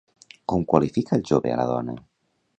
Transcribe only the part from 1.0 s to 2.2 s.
el jove a la dona?